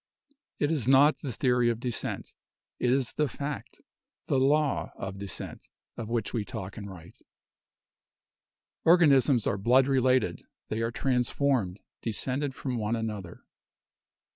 [0.57, 2.33] It is not the theory of descent:
[2.79, 3.81] it is the fact,
[4.25, 7.19] the law, of descent, of which we talk and write.
[8.83, 13.43] Organisms are blood related; they are transformed, descended from one another."